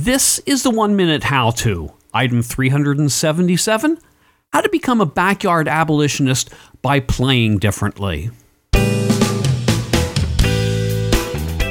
[0.00, 1.92] This is the one minute how to.
[2.14, 3.98] Item 377
[4.52, 6.50] How to become a backyard abolitionist
[6.82, 8.30] by playing differently.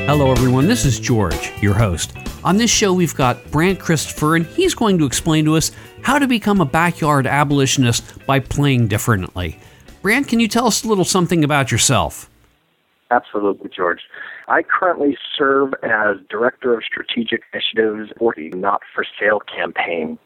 [0.03, 0.67] Hello, everyone.
[0.67, 2.17] This is George, your host.
[2.43, 5.71] On this show, we've got Brant Christopher, and he's going to explain to us
[6.01, 9.57] how to become a backyard abolitionist by playing differently.
[10.01, 12.29] Brant, can you tell us a little something about yourself?
[13.11, 14.01] Absolutely, George.
[14.47, 20.17] I currently serve as Director of Strategic Initiatives for the Not for Sale campaign.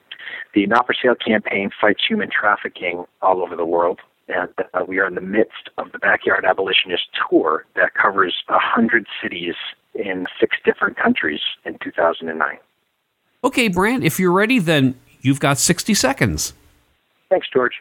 [0.53, 4.99] The Not for Sale campaign fights human trafficking all over the world, and uh, we
[4.99, 9.55] are in the midst of the Backyard Abolitionist Tour that covers 100 cities
[9.94, 12.58] in six different countries in 2009.
[13.44, 16.53] Okay, Brant, if you're ready, then you've got 60 seconds.
[17.30, 17.73] Thanks, George.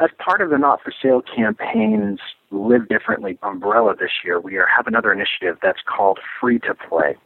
[0.00, 4.66] As part of the Not for Sale campaign's Live Differently umbrella this year, we are,
[4.66, 7.16] have another initiative that's called Free to Play.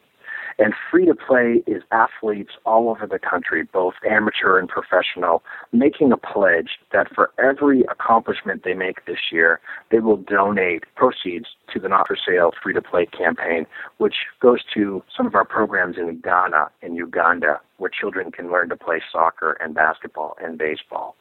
[0.58, 6.10] And free to play is athletes all over the country, both amateur and professional, making
[6.10, 9.60] a pledge that for every accomplishment they make this year,
[9.92, 13.66] they will donate proceeds to the Not for Sale Free to Play campaign,
[13.98, 18.68] which goes to some of our programs in Ghana and Uganda, where children can learn
[18.68, 21.16] to play soccer and basketball and baseball.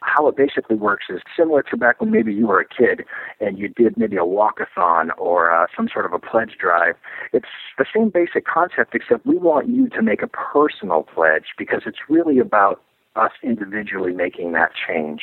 [0.00, 3.04] How it basically works is similar to back when maybe you were a kid
[3.40, 6.94] and you did maybe a walkathon or uh, some sort of a pledge drive.
[7.32, 11.82] It's the same basic concept, except we want you to make a personal pledge because
[11.86, 12.82] it's really about
[13.16, 15.22] us individually making that change.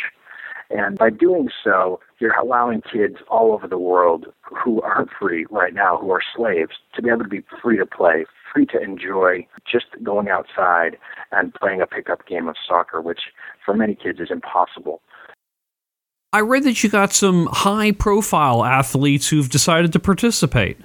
[0.74, 5.74] And by doing so, you're allowing kids all over the world who aren't free right
[5.74, 9.48] now, who are slaves, to be able to be free to play, free to enjoy
[9.70, 10.98] just going outside
[11.32, 13.22] and playing a pickup game of soccer, which
[13.66, 15.02] for many kids is impossible.
[16.34, 20.78] I read that you got some high profile athletes who've decided to participate.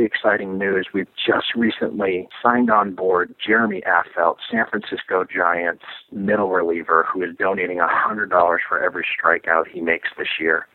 [0.00, 0.88] Really exciting news.
[0.94, 7.36] We've just recently signed on board Jeremy Affeldt, San Francisco Giants middle reliever, who is
[7.38, 10.66] donating $100 for every strikeout he makes this year.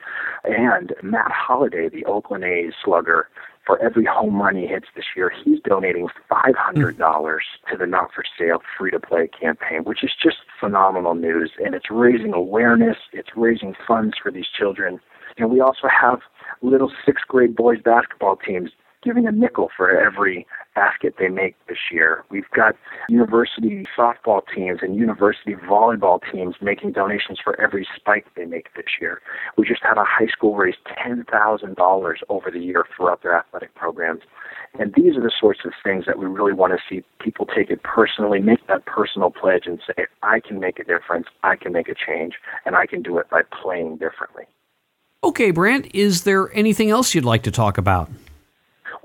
[0.44, 3.28] And Matt Holliday, the Oakland A's slugger,
[3.66, 7.40] for every home run he hits this year, he's donating $500
[7.72, 11.50] to the Not for Sale Free to Play campaign, which is just phenomenal news.
[11.58, 15.00] And it's raising awareness, it's raising funds for these children.
[15.40, 16.19] And we also have
[16.62, 18.69] little sixth grade boys basketball teams
[19.06, 22.26] giving a nickel for every basket they make this year.
[22.30, 22.76] We've got
[23.08, 28.86] university softball teams and university volleyball teams making donations for every spike they make this
[29.00, 29.22] year.
[29.58, 34.22] We just had a high school raise $10,000 over the year throughout their athletic programs.
[34.78, 37.70] And these are the sorts of things that we really want to see people take
[37.70, 41.72] it personally, make that personal pledge and say, I can make a difference, I can
[41.72, 42.34] make a change,
[42.66, 44.44] and I can do it by playing differently.
[45.24, 48.10] Okay, Brant, is there anything else you'd like to talk about?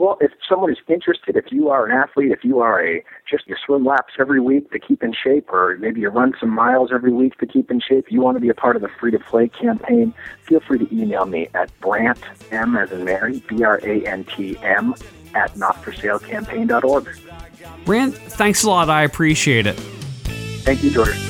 [0.01, 3.47] Well, if someone is interested, if you are an athlete, if you are a just
[3.47, 6.89] you swim laps every week to keep in shape, or maybe you run some miles
[6.91, 9.11] every week to keep in shape, you want to be a part of the free
[9.11, 12.19] to play campaign, feel free to email me at Brant
[12.51, 14.95] M as in Mary, B R A N T M
[15.35, 17.19] at notforsalecampaign.org.
[17.85, 18.89] Brant, thanks a lot.
[18.89, 19.75] I appreciate it.
[20.65, 21.30] Thank you, George.